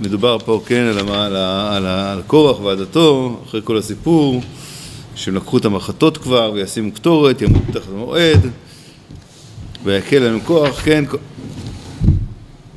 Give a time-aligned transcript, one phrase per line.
[0.00, 4.42] מדובר פה, כן, על, על, על, על קורח ועדתו, אחרי כל הסיפור,
[5.14, 8.40] שהם לקחו את המחטות כבר וישימו קטורת, ימות תחת המועד,
[9.84, 11.04] ויקל עליהם כוח, כן,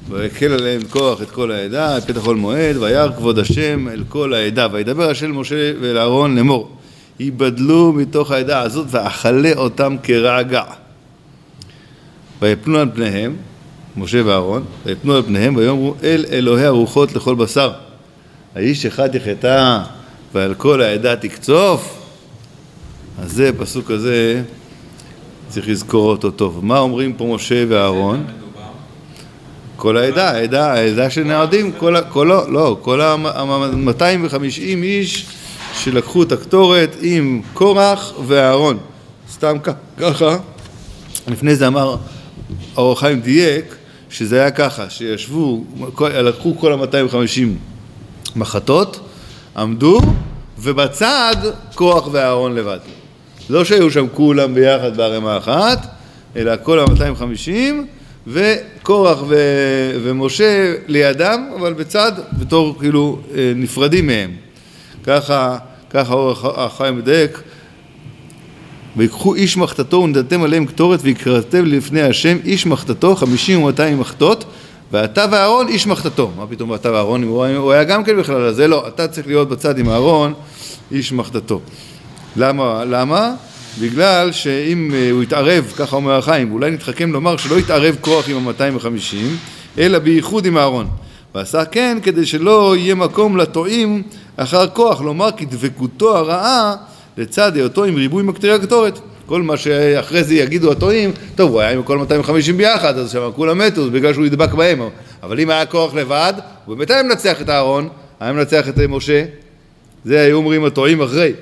[0.09, 4.33] ויקל עליהם כוח את כל העדה, את פתח כל מועד, וירא כבוד השם אל כל
[4.33, 6.75] העדה, וידבר השם משה ואל אהרון לאמור,
[7.19, 10.63] ייבדלו מתוך העדה הזאת ואכלה אותם כרגע.
[12.41, 13.35] ויפלו על פניהם,
[13.99, 17.71] משה ואהרון, ויפנו על פניהם ויאמרו אל אלוהי הרוחות לכל בשר.
[18.55, 19.79] האיש אחד יחטא
[20.33, 21.95] ועל כל העדה תקצוף.
[23.21, 24.41] אז זה, פסוק הזה,
[25.47, 26.65] צריך לזכור אותו טוב.
[26.65, 28.25] מה אומרים פה משה ואהרון?
[29.75, 35.25] כל העדה, העדה, העדה של נעדים, כל, כל, לא, כל ה-250 איש
[35.73, 38.77] שלקחו את הקטורת עם קורח ואהרון.
[39.31, 39.57] סתם
[39.97, 40.37] ככה.
[41.27, 41.95] לפני זה אמר,
[42.75, 43.75] האור החיים דייק,
[44.09, 45.63] שזה היה ככה, שישבו,
[46.01, 47.47] לקחו כל ה-250
[48.35, 48.99] מחטות,
[49.57, 50.01] עמדו,
[50.59, 51.35] ובצד
[51.75, 52.79] כוח ואהרון לבד.
[53.49, 55.87] לא שהיו שם כולם ביחד בערימה אחת,
[56.35, 57.51] אלא כל ה-250,
[58.27, 64.31] וקורח ו- ומשה לידם, אבל בצד, בתור כאילו אה, נפרדים מהם.
[65.03, 65.57] ככה,
[65.89, 67.41] ככה אור החיים מדייק.
[68.97, 74.45] ויקחו איש מחתתו ונדדתם עליהם קטורת ויקראתם לפני השם איש מחתתו חמישים ומאתיים מחתות
[74.91, 78.87] ואתה ואהרון איש מחתתו מה פתאום אתה ואהרון הוא היה גם כן בכלל זה לא
[78.87, 80.33] אתה צריך להיות בצד עם אהרון
[80.91, 81.61] איש מחתתו
[82.35, 82.83] למה?
[82.85, 83.33] למה?
[83.81, 88.37] בגלל שאם אה, הוא יתערב ככה אומר החיים ואולי נתחכם לומר שלא יתערב כוח עם
[88.37, 89.37] המאתיים וחמישים
[89.77, 90.87] אלא בייחוד עם אהרון
[91.35, 94.03] ועשה כן כדי שלא יהיה מקום לטועים
[94.37, 96.75] אחר כוח לומר כי דבקותו הרעה
[97.19, 98.99] לצד היותו עם ריבוי מקטרי הקטורת.
[99.25, 103.29] כל מה שאחרי זה יגידו הטועים, טוב, הוא היה עם כל 250 ביחד, אז שם
[103.35, 104.81] כולם מתו, זה בגלל שהוא ידבק בהם.
[105.23, 106.33] אבל אם היה כוח לבד,
[106.65, 107.89] הוא באמת היה מנצח את אהרון,
[108.19, 109.23] היה מנצח את משה.
[110.05, 111.33] זה היו אומרים הטועים אחרי.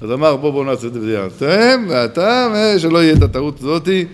[0.00, 2.48] אז אמר, בוא בוא נעשה את זה אתם ואתה,
[2.78, 4.04] שלא יהיה את הטעות הזאתי.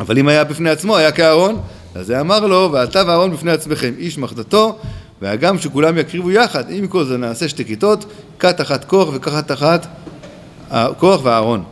[0.00, 1.60] אבל אם היה בפני עצמו, היה כאהרון,
[1.94, 4.78] אז זה אמר לו, ואתה ואהרון בפני עצמכם, איש מחדתו,
[5.22, 8.04] והגם שכולם יקריבו יחד, עם כל זה נעשה שתי כיתות,
[8.38, 9.86] כת אחת כוח וכת אחת
[10.98, 11.62] כוח ואהרון.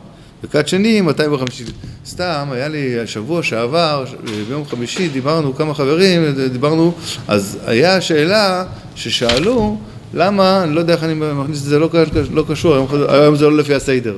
[0.43, 1.67] וכת שני 250.
[2.05, 4.05] סתם, היה לי השבוע שעבר,
[4.47, 6.93] ביום חמישי, דיברנו כמה חברים, דיברנו,
[7.27, 9.77] אז היה שאלה ששאלו
[10.13, 11.89] למה, אני לא יודע איך אני מכניס את זה, לא,
[12.31, 14.15] לא קשור, היום, היום זה לא לפי הסדר.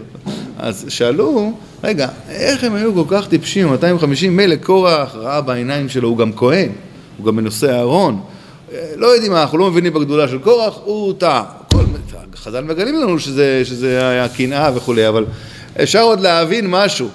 [0.58, 6.10] אז שאלו, רגע, איך הם היו כל כך טיפשים, 250, מילא קורח ראה בעיניים שלו,
[6.10, 6.70] הוא גם כהן,
[7.18, 8.22] הוא גם מנושא אהרון.
[8.96, 11.44] לא יודעים מה, אנחנו לא מבינים בגדולה של קורח, הוא טעה.
[12.36, 15.26] חז"ל מגלים לנו שזה, שזה היה קנאה וכולי, אבל
[15.84, 17.08] אפשר עוד להבין משהו.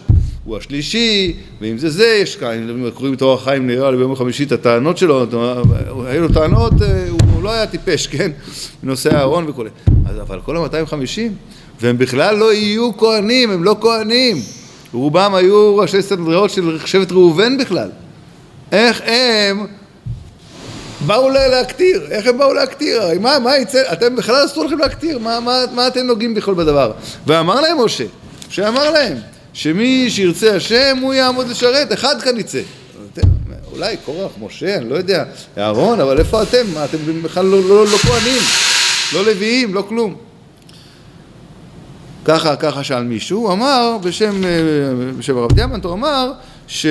[0.44, 4.12] הוא השלישי, ואם זה זה, יש כאן, אם קוראים את אורח חיים נראה לי ביום
[4.12, 5.26] החמישי את הטענות שלו,
[6.06, 8.30] היו לו טענות, אה, הוא לא היה טיפש, כן?
[8.82, 9.70] בנושא הארון וכולי.
[10.20, 11.20] אבל כל ה-250,
[11.80, 14.36] והם בכלל לא יהיו כהנים, הם לא כהנים.
[14.92, 17.88] רובם היו ראשי סדריות של שבט ראובן בכלל.
[18.72, 19.66] איך הם
[21.06, 23.02] באו להקטיר, איך הם באו להקטיר?
[23.20, 26.92] מה, מה יצא, אתם בכלל אסור לכם להקטיר, מה, מה, מה אתם נוגעים בכלל בדבר?
[27.26, 28.04] ואמר להם משה,
[28.48, 29.16] משה אמר להם,
[29.52, 32.60] שמי שירצה השם הוא יעמוד לשרת, אחד כאן יצא.
[33.12, 33.28] אתם,
[33.72, 35.24] אולי קורח, משה, אני לא יודע,
[35.58, 36.66] אהרון, אבל איפה אתם?
[36.74, 38.42] מה, אתם בכלל לא, לא, לא כהנים,
[39.12, 40.14] לא לוויים, לא כלום.
[42.24, 44.50] ככה, ככה שאל מישהו, הוא אמר בשם, אה,
[45.18, 46.32] בשם הרב דיאמנט, הוא אמר
[46.68, 46.86] ש...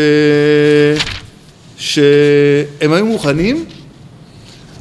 [1.78, 3.66] שהם היו מוכנים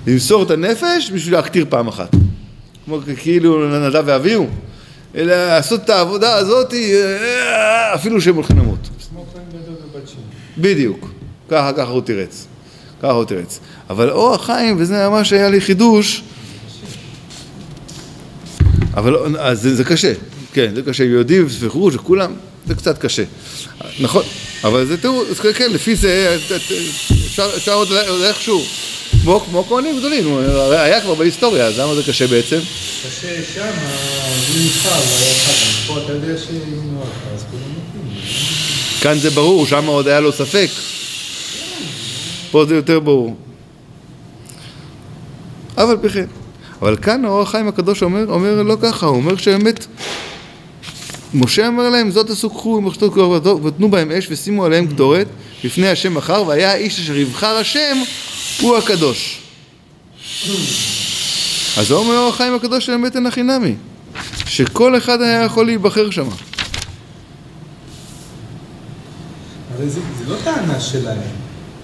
[0.07, 2.17] למסור את הנפש בשביל להקטיר פעם אחת.
[2.85, 4.47] כמו כאילו נדב ואביהו.
[5.15, 8.89] אלא לעשות את העבודה הזאת אה, אפילו שהם הולכים למות.
[10.59, 11.11] בדיוק.
[11.49, 12.47] ככה, ככה הוא תירץ.
[13.03, 13.61] ככה הוא תירץ.
[13.91, 16.23] אבל אור החיים, וזה ממש היה לי חידוש,
[18.95, 20.13] אבל אז זה, זה קשה,
[20.53, 22.33] כן, זה קשה, יהודים וספחו וכולם,
[22.67, 23.23] זה קצת קשה.
[24.01, 24.23] נכון,
[24.65, 25.23] אבל זה תראו,
[25.55, 26.37] כן, לפי זה
[27.27, 27.89] אפשר, אפשר עוד
[28.25, 28.63] איכשהו
[29.27, 32.59] כמו, כמו כהנים גדולים, הרי היה כבר בהיסטוריה, אז למה זה קשה בעצם?
[32.59, 35.01] קשה שם, הוא נבחר,
[35.87, 37.03] פה אתה יודע שאם לא
[37.35, 38.21] אז כולם מתאים.
[39.01, 40.69] כאן זה ברור, שם עוד היה לו ספק.
[42.51, 43.37] פה זה יותר ברור.
[45.77, 46.27] אבל בכן.
[46.83, 49.87] אבל כאן האור החיים הקדוש אומר, אומר לא ככה, הוא אומר שבאמת
[51.35, 55.27] משה אמר להם, זאת עשו קחו ומחתו ותנו בהם אש ושימו עליהם קטורת
[55.65, 57.97] לפני השם מחר, והיה האיש אשר יבחר השם
[58.61, 59.41] הוא הקדוש.
[61.77, 63.75] אז אומר אור החיים הקדוש באמת אין הכי נמי,
[64.47, 66.29] שכל אחד היה יכול להיבחר שם.
[69.77, 71.19] אבל זה, זה לא טענה שלהם.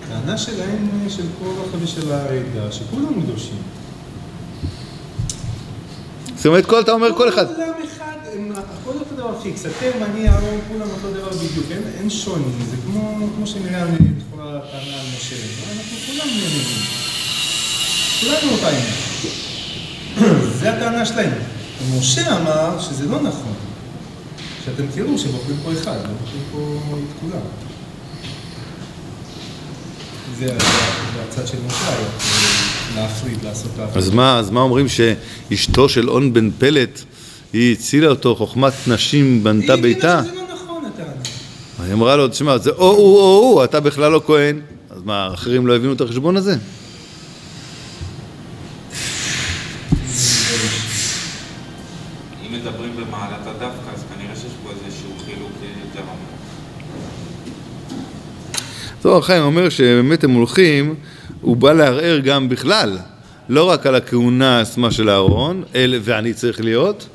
[0.04, 3.62] הטענה שלהם, של קורח ושל העדה, שכולם קדושים.
[6.42, 7.46] זאת אומרת, כל, אתה אומר כל אחד.
[7.46, 11.66] כולם אחד, הם הכל אותו דבר פיקס, אתם, אני, אהרון, כולם אותו דבר בדיוק,
[11.98, 15.36] אין, שוני, זה כמו, שנראה לכאורה טענה על משה,
[15.72, 16.66] אנחנו כולם נראים,
[18.20, 18.92] כולנו אותה עניין.
[20.60, 21.32] זה הטענה שלהם.
[21.98, 23.54] משה אמר שזה לא נכון,
[24.64, 27.42] שאתם תראו שבוחרים פה אחד, לא בוחרים פה את כולם.
[30.38, 30.56] זה
[31.28, 32.61] הצד של משה היה,
[33.02, 34.04] להפריד, לעשות את ההפריד.
[34.04, 37.02] אז מה, אז מה אומרים שאשתו של און בן פלט,
[37.52, 40.20] היא הצילה אותו, חוכמת נשים בנתה ביתה?
[40.20, 41.86] היא הבינה שזה לא נכון הטענה.
[41.86, 44.60] היא אמרה לו, תשמע, זה או הוא או הוא, אתה בכלל לא כהן.
[44.90, 46.52] אז מה, האחרים לא הבינו את החשבון הזה?
[46.52, 46.58] אה.
[59.02, 60.94] זוהר חיים אומר שבאמת הם הולכים,
[61.42, 62.98] הוא בא לערער גם בכלל,
[63.48, 67.06] לא רק על הכהונה עצמה של אהרון, אל, ואני צריך להיות,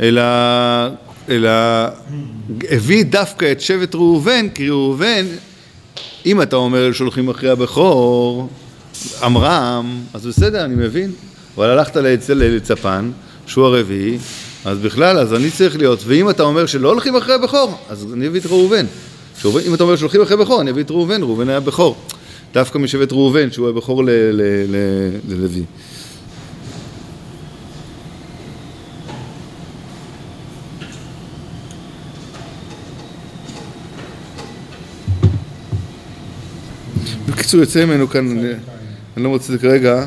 [0.00, 0.22] אלא,
[1.28, 1.50] אלא
[2.70, 5.26] הביא דווקא את שבט ראובן, כי ראובן,
[6.26, 8.48] אם אתה אומר שהולכים אחרי הבכור,
[9.22, 11.10] עמרם, אז בסדר, אני מבין,
[11.56, 13.10] אבל הלכת לאצל לצפן,
[13.46, 14.18] שהוא הרביעי,
[14.64, 18.26] אז בכלל, אז אני צריך להיות, ואם אתה אומר שלא הולכים אחרי הבכור, אז אני
[18.26, 18.86] אביא את ראובן.
[19.40, 21.96] שאומר- אם אתה אומר שהולכים אחרי בכור, אני אביא את ראובן, ראובן היה בכור.
[22.54, 25.64] דווקא משבט ראובן, שהוא הבכור ללוי.
[37.28, 38.52] בקיצור, יוצא ממנו כאן, אני-
[39.16, 40.04] לא מוצא את זה כרגע.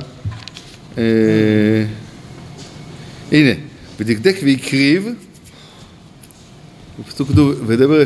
[0.97, 1.03] אה,
[3.31, 3.51] הנה,
[3.99, 5.07] ודקדק והקריב,
[6.99, 8.03] בפסוק כתוב, וידבר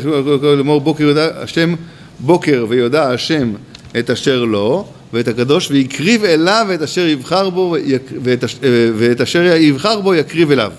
[0.56, 1.74] לאמור בוקר יודע השם,
[2.20, 3.52] בוקר ויודע השם
[3.98, 7.76] את אשר לו, ואת הקדוש ויקריב אליו את אשר יבחר בו,
[8.22, 10.72] ואת, אה, ואת אשר יבחר בו יקריב אליו.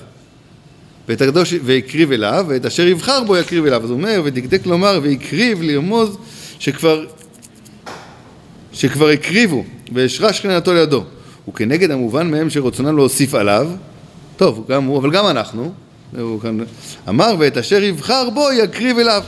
[1.07, 3.83] ואת הקדוש ויקריב אליו, ואת אשר יבחר בו יקריב אליו.
[3.83, 6.17] אז הוא אומר, ודקדק לומר, ויקריב לרמוז
[6.59, 7.05] שכבר,
[8.73, 11.03] שכבר הקריבו, והשרה שכנתו לידו.
[11.49, 13.67] וכנגד המובן מהם שרצונם להוסיף עליו,
[14.37, 15.73] טוב, גם הוא, אבל גם אנחנו,
[17.09, 19.23] אמר, ואת אשר יבחר בו יקריב אליו.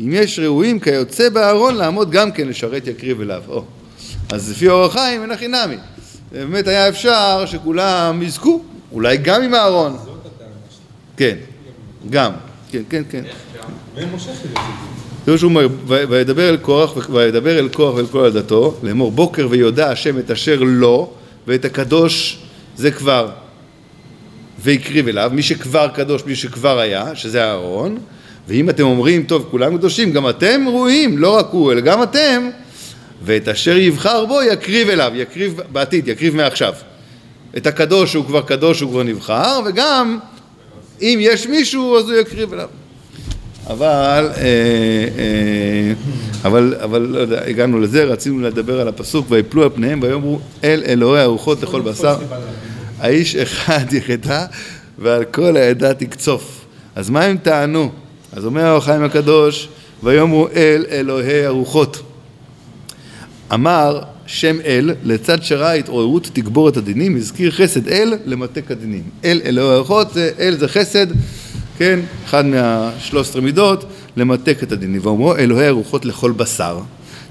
[0.00, 3.42] אם יש ראויים כיוצא באהרון לעמוד גם כן לשרת יקריב אליו.
[3.48, 3.64] או.
[4.32, 5.76] אז לפי אור החיים אין הכי נמי.
[6.32, 8.62] באמת היה אפשר שכולם יזכו,
[8.92, 9.96] אולי גם עם אהרון.
[11.16, 11.36] כן,
[12.10, 12.32] גם,
[12.70, 13.22] כן, כן, כן.
[15.26, 15.38] זה.
[15.38, 19.90] שהוא אומר, "ו- וידבר אל קורח, וידבר אל קורח ואל כל עדתו, לאמור בוקר ויודע
[19.90, 21.12] השם את אשר לו,
[21.46, 22.38] ואת הקדוש
[22.76, 23.28] זה כבר,
[24.58, 27.98] והקריב אליו, מי שכבר קדוש, מי שכבר היה, שזה אהרון,
[28.48, 32.48] ואם אתם אומרים, טוב, כולם קדושים, גם אתם ראויים, לא רק הוא, אלא גם אתם,
[33.24, 36.74] ואת אשר יבחר בו יקריב אליו, יקריב בעתיד, יקריב מעכשיו.
[37.56, 40.18] את הקדוש שהוא כבר קדוש, הוא כבר נבחר, וגם
[41.02, 42.68] אם יש מישהו, אז הוא יקריב אליו.
[43.66, 44.42] אבל, אה,
[45.18, 45.92] אה,
[46.44, 50.82] אבל, אבל לא יודע, הגענו לזה, רצינו לדבר על הפסוק, ויפלו על פניהם ויאמרו אל
[50.86, 52.16] אלוהי הרוחות לכל בשר,
[52.98, 54.44] האיש אחד יחטא
[54.98, 56.64] ועל כל העדה תקצוף.
[56.94, 57.90] אז מה הם טענו?
[58.32, 59.68] אז אומר החיים הקדוש,
[60.02, 62.02] ויאמרו אל אלוהי הרוחות.
[63.54, 69.02] אמר שם אל, לצד שראה התעוררות תגבור הדינים, הזכיר חסד אל למתק הדינים.
[69.24, 71.06] אל אלוהי הרוחות, אל זה חסד,
[71.78, 73.84] כן, אחד מהשלוש עשרה מידות,
[74.16, 75.00] למתק את הדינים.
[75.02, 76.78] ואומרו אלוהי הרוחות לכל בשר.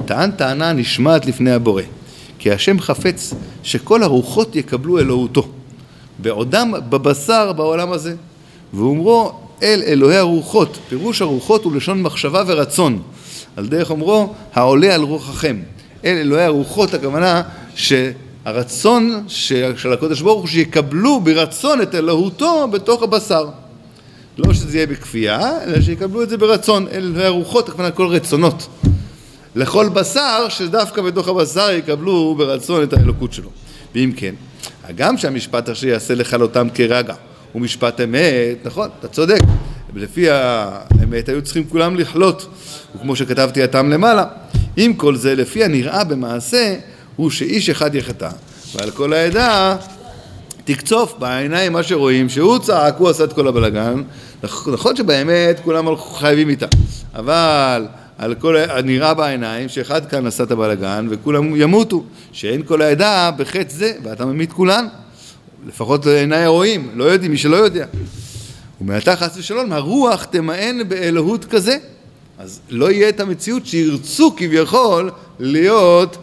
[0.06, 1.82] טען טענה נשמעת לפני הבורא,
[2.40, 5.48] כי השם חפץ שכל הרוחות יקבלו אלוהותו,
[6.20, 8.16] בעודם בבשר בעולם הזה.
[8.74, 13.02] ואומרו אל אלוהי הרוחות, פירוש הרוחות הוא לשון מחשבה ורצון.
[13.56, 15.58] על דרך אומרו, העולה על רוחכם.
[16.06, 17.42] אל אלוהי הרוחות, הכוונה
[17.76, 23.48] שהרצון של הקדוש ברוך הוא שיקבלו ברצון את אלוהותו בתוך הבשר.
[24.38, 26.88] לא שזה יהיה בכפייה, אלא שיקבלו את זה ברצון.
[26.92, 28.68] אל אלוהי הרוחות, הכוונה כל רצונות.
[29.56, 33.50] לכל בשר, שדווקא בתוך הבשר יקבלו ברצון את האלוקות שלו.
[33.96, 34.36] ואם כן,
[34.84, 37.14] הגם שהמשפט אשר יעשה לכלותם כרגע
[37.56, 39.40] הוא משפט אמת, נכון, אתה צודק,
[39.96, 42.48] לפי האמת היו צריכים כולם לכלות,
[42.96, 44.26] וכמו שכתבתי הטעם למעלה.
[44.78, 46.76] עם כל זה, לפי הנראה במעשה,
[47.16, 48.30] הוא שאיש אחד יחטא,
[48.76, 49.76] ועל כל העדה
[50.64, 54.02] תקצוף בעיניים מה שרואים, שהוא צעק, הוא עשה את כל הבלגן,
[54.44, 56.68] נכ- נכון שבאמת כולם חייבים איתה,
[57.16, 57.86] אבל
[58.18, 63.74] על כל הנראה בעיניים שאחד כאן עשה את הבלגן וכולם ימותו, שאין כל העדה בחטא
[63.74, 64.86] זה, ואתה ממית כולן,
[65.66, 67.86] לפחות לעיני הרואים, לא יודעים, מי שלא יודע.
[68.82, 71.78] ומעתה חס ושלום, הרוח תמאן באלוהות כזה,
[72.38, 76.18] אז לא יהיה את המציאות שירצו כביכול להיות,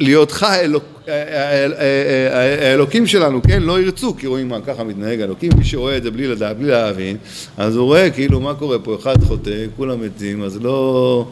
[0.00, 0.84] להיות חי אלוק,
[2.60, 3.62] האלוקים שלנו, כן?
[3.62, 6.68] לא ירצו, כי רואים מה ככה מתנהג האלוקים, מי שרואה את זה בלי לדעת, בלי
[6.68, 7.16] להבין,
[7.56, 11.28] אז הוא רואה כאילו מה קורה פה, אחד חוטא, כולם מתים, אז לא,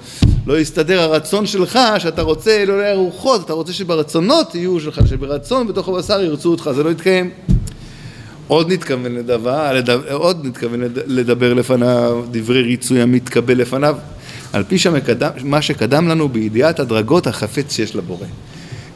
[0.47, 5.89] לא יסתדר הרצון שלך, שאתה רוצה אלוהי הרוחות, אתה רוצה שברצונות יהיו שלך, שברצון בתוך
[5.89, 7.31] הבשר ירצו אותך, זה לא יתקיים.
[8.49, 13.97] עוד נתכוון לדבר, לדבר, עוד נתכוון לדבר לפניו, דברי ריצוי המתקבל לפניו,
[14.53, 18.27] על פי שמקדם, מה שקדם לנו בידיעת הדרגות החפץ שיש לבורא.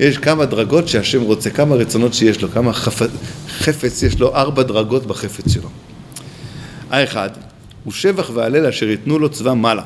[0.01, 3.03] יש כמה דרגות שהשם רוצה, כמה רצונות שיש לו, כמה חפ...
[3.49, 5.69] חפץ יש לו, ארבע דרגות בחפץ שלו.
[6.91, 7.31] האחד
[7.85, 9.83] הוא שבח והלל אשר ייתנו לו צבא מעלה.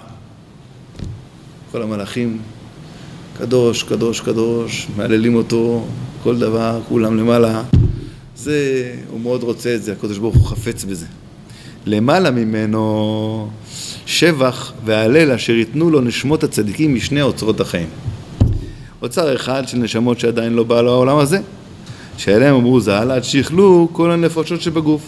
[1.73, 2.39] כל המלאכים,
[3.39, 5.87] קדוש, קדוש, קדוש, מהללים אותו,
[6.23, 7.63] כל דבר, כולם למעלה.
[8.37, 11.07] זה, הוא מאוד רוצה את זה, הקדוש ברוך הוא חפץ בזה.
[11.87, 13.51] למעלה ממנו
[14.07, 17.89] שבח והלל אשר ייתנו לו נשמות הצדיקים משני אוצרות החיים.
[19.03, 21.41] אוצר אחד של נשמות שעדיין לא בא לעולם הזה,
[22.17, 25.03] שעליהם אמרו ז"ל עד שיכלו כל הנפשות שבגוף.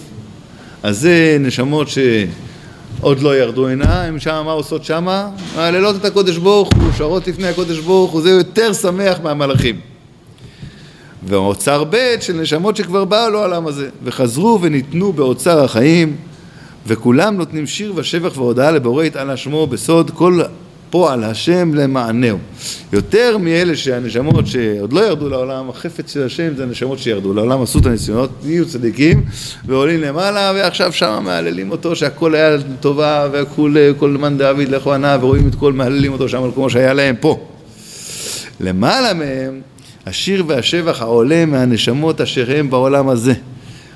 [0.83, 5.29] אז זה נשמות שעוד לא ירדו הנה, הם שם, מה עושות שמה?
[5.57, 9.81] מהללות את הקודש ברוך הוא, שרות לפני הקודש ברוך הוא, זה יותר שמח מהמלאכים.
[11.27, 16.17] ואוצר ב' של נשמות שכבר באו לעולם הזה, וחזרו וניתנו באוצר החיים,
[16.87, 20.41] וכולם נותנים שיר ושבח והודאה לבורא יתעלה שמו בסוד כל
[20.91, 22.39] פועל השם למענהו.
[22.93, 27.79] יותר מאלה שהנשמות שעוד לא ירדו לעולם, החפץ של השם זה הנשמות שירדו לעולם, עשו
[27.79, 29.25] את הניסיונות, נהיו צדיקים
[29.67, 35.55] ועולים למעלה ועכשיו שם מהללים אותו שהכל היה טובה וכל מאן דאביד לכהנה ורואים את
[35.55, 37.47] כל מהללים אותו שם כמו שהיה להם פה.
[38.61, 39.61] למעלה מהם
[40.07, 43.35] השיר והשבח העולה מהנשמות אשר הם בעולם הזה,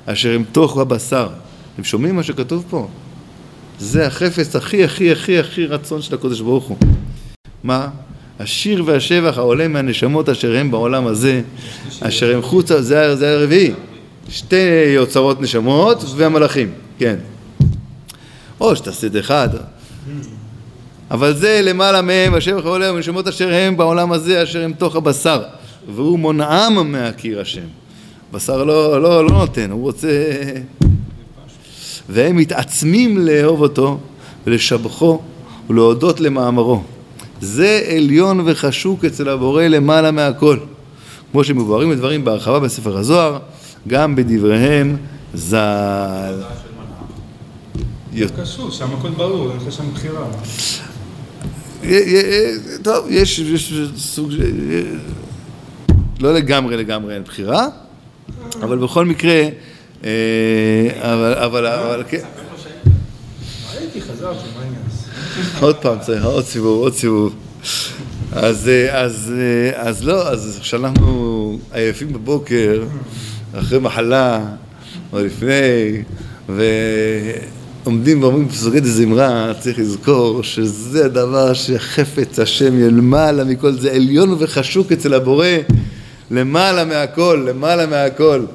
[0.05, 1.27] אשר הם תוך הבשר.
[1.73, 2.87] אתם שומעים מה שכתוב פה?
[3.79, 6.77] זה החפץ הכי הכי הכי הכי רצון של הקודש ברוך הוא.
[7.63, 7.87] מה?
[8.39, 11.41] השיר והשבח העולה מהנשמות אשר הם בעולם הזה,
[12.01, 13.71] אשר הם חוצה, זה, הרביעי.
[14.29, 17.15] שתי אוצרות נשמות והמלאכים, כן.
[18.59, 19.49] או שתעשה את אחד.
[21.11, 25.41] אבל זה למעלה מהם, השבח העולה מהנשמות אשר הם בעולם הזה, אשר הם תוך הבשר.
[25.95, 27.65] והוא מונעם מהכיר השם.
[28.31, 30.07] בשר לא, לא, לא נותן, הוא רוצה...
[32.09, 33.99] והם מתעצמים לאהוב אותו
[34.47, 35.21] ולשבחו
[35.69, 36.83] ולהודות למאמרו.
[37.41, 40.57] זה עליון וחשוק אצל הבורא למעלה מהכל.
[41.31, 43.39] כמו שמבוארים הדברים בהרחבה בספר הזוהר,
[43.87, 44.97] גם בדבריהם
[45.33, 46.41] ז"ל.
[48.41, 50.27] קשור, שם הכל ברור, אין לך שם בחירה.
[52.83, 53.41] טוב, יש
[53.97, 54.31] סוג...
[56.19, 57.67] לא לגמרי לגמרי אין בחירה,
[58.61, 59.47] אבל בכל מקרה,
[60.05, 62.17] אבל, אבל, אבל כן.
[63.79, 64.81] הייתי, חזרתי, מה העניין?
[65.61, 67.35] עוד פעם צריך, עוד סיבוב, עוד סיבוב.
[68.31, 72.83] אז, אה, אז, אה, אז לא, אז כשאנחנו עייפים בבוקר,
[73.59, 74.45] אחרי מחלה,
[75.13, 76.03] או לפני,
[76.49, 84.91] ועומדים ואומרים פסוקי זמרה, צריך לזכור שזה הדבר שחפץ השם ילמעלה מכל זה, עליון וחשוק
[84.91, 85.47] אצל הבורא.
[86.31, 88.45] למעלה מהכל, למעלה מהכל.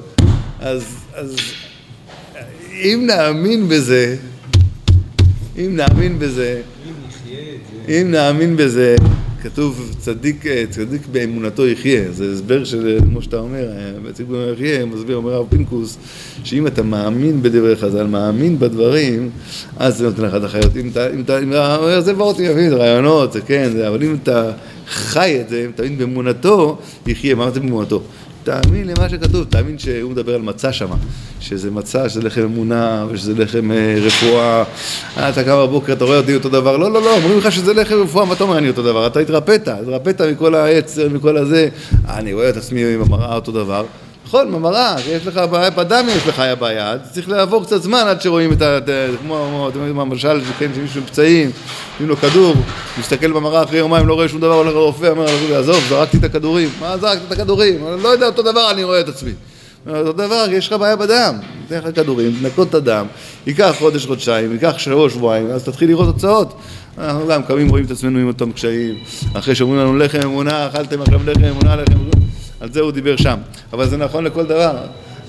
[0.59, 1.35] אז, אז
[2.73, 4.15] אם נאמין בזה,
[5.57, 6.61] אם נאמין בזה,
[7.89, 8.95] אם נאמין בזה,
[9.41, 13.65] כתוב צדיק, צדיק באמונתו יחיה, זה הסבר של, כמו שאתה אומר,
[14.13, 15.97] צדיק באמונתו יחיה, מסביר, אומר הרב פינקוס,
[16.43, 19.29] שאם אתה מאמין בדברי חז"ל, מאמין בדברים,
[19.77, 20.77] אז זה נותן לך את החיות.
[20.77, 24.17] אם אתה, אם אתה, אם אתה, זה ברור, זה רעיונות, זה כן, זה, אבל אם
[24.23, 24.51] אתה
[24.87, 27.35] חי את זה, תאמין באמונתו, יחיה.
[27.35, 28.03] מה זה באמונתו?
[28.43, 30.95] תאמין למה שכתוב, תאמין שהוא מדבר על מצה שמה,
[31.39, 34.63] שזה מצה, שזה לחם אמונה, ושזה לחם אה, רפואה.
[35.17, 37.73] אה, אתה קם בבוקר, אתה רואה אותי אותו דבר, לא, לא, לא, אומרים לך שזה
[37.73, 39.07] לחם רפואה, מה אתה אומר אני אותו דבר?
[39.07, 41.69] אתה התרפאת, התרפאת מכל העץ, מכל הזה.
[42.09, 43.85] אני רואה את עצמי עם המראה אותו דבר.
[44.31, 48.21] נכון, במראה, יש לך בעיה, בדם יש לך היה בעיה, צריך לעבור קצת זמן עד
[48.21, 48.79] שרואים את ה...
[49.21, 51.51] כמו, אתם יודעים מה, למשל, כן, שמישהו פצעים,
[51.91, 52.55] נותנים לו כדור,
[52.99, 56.69] מסתכל במראה אחרי יומיים, לא רואה שום דבר, הולך לרופא, אומר עזוב, זרקתי את הכדורים.
[56.79, 57.85] מה זרקתי את הכדורים?
[58.03, 59.31] לא יודע, אותו דבר אני רואה את עצמי.
[59.87, 63.05] אותו דבר, יש לך בעיה בדם, נותן לך כדורים, תנקות את הדם,
[63.47, 66.53] ייקח חודש, חודשיים, ייקח שבוע, שבועיים, אז תתחיל לראות תוצאות.
[66.97, 68.95] אנחנו גם קמים, רואים את עצמנו עם אותם קשיים,
[69.33, 72.30] אחרי שאומרים לנו לחם אמונה, אכלתם עכשיו לחם אמונה, לחם אמונה.
[72.61, 73.37] על זה הוא דיבר שם.
[73.73, 74.77] אבל זה נכון לכל דבר.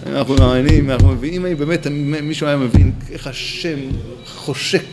[0.06, 1.86] אנחנו מאמינים, אנחנו מבינים, אם באמת
[2.22, 3.78] מישהו היה מבין איך השם
[4.26, 4.84] חושק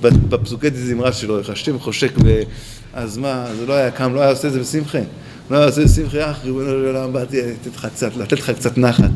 [0.00, 2.40] בפסוקי זמרה שלו, איך השם חושק, ו...
[2.94, 4.98] אז מה, זה לא היה קם, לא היה עושה את זה בשמחה.
[5.50, 7.40] לא היה עושה את זה בשמחה, אח, ריבונו של עולם, באתי
[8.16, 9.10] לתת לך קצת, נחת.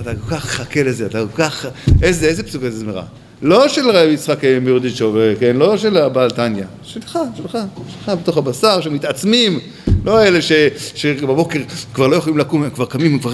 [0.00, 1.66] אתה כל כך חכה לזה, אתה כל כך...
[2.02, 3.04] איזה, איזה פסוקי זמרה?
[3.42, 5.56] לא של רבי יצחק מיורדיצ'וב, כן?
[5.56, 7.58] לא של הבעל תניא, שלך, שלך,
[7.88, 9.60] שלך בתוך הבשר, שמתעצמים,
[10.06, 10.52] לא אלה ש,
[10.94, 11.60] שבבוקר
[11.94, 13.30] כבר לא יכולים לקום, הם כבר קמים, הם כבר,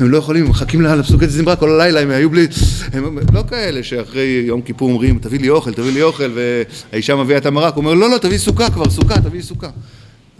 [0.00, 2.46] הם לא יכולים, הם מחכים לפסוקי זמרה כל הלילה, הם היו בלי,
[2.92, 7.38] הם לא כאלה שאחרי יום כיפור אומרים, תביא לי אוכל, תביא לי אוכל, והאישה מביאה
[7.38, 9.68] את המרק, הוא אומר, לא, לא, תביא סוכה כבר, סוכה, תביא סוכה.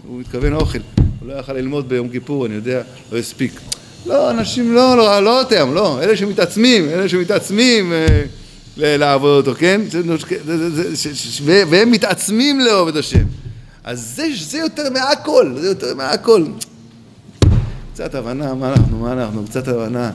[0.07, 0.79] הוא מתכוון אוכל,
[1.19, 3.51] הוא לא יכל ללמוד ביום כיפור, אני יודע, לא הספיק.
[4.05, 9.81] לא, אנשים לא, לא, לא אתם, לא, אלה שמתעצמים, אלה שמתעצמים אה, לעבוד אותו, כן?
[11.69, 13.23] והם מתעצמים את השם.
[13.83, 16.45] אז זה, זה יותר מהכל, זה יותר מהכל.
[17.93, 20.11] קצת הבנה, מה אנחנו, מה אנחנו, קצת הבנה.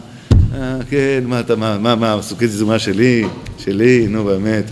[0.54, 3.24] אה, כן, מה אתה, מה, מה, מה, סוכית זומה שלי,
[3.58, 4.64] שלי, נו באמת,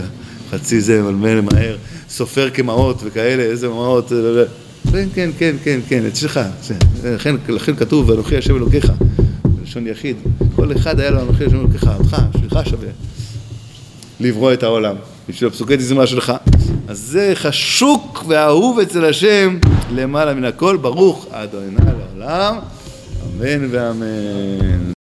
[0.50, 1.76] חצי זה מלמל מהר,
[2.08, 4.12] סופר כמעות וכאלה, איזה מעות,
[4.92, 6.40] כן, כן, כן, כן, כן, אצלך,
[7.04, 8.92] לכן, לכן כתוב, ואנוכי השם אלוקיך,
[9.44, 10.16] בלשון יחיד,
[10.56, 12.88] כל אחד היה לו אנוכי השם אלוקיך, אותך, בשבילך שווה
[14.20, 14.96] לברוא את העולם,
[15.28, 16.32] בשביל הפסוקי תזמרה שלך.
[16.88, 19.58] אז זה חשוק ואהוב אצל השם
[19.94, 22.58] למעלה מן הכל, ברוך אדוני לעולם,
[23.24, 24.92] אמן ואמן.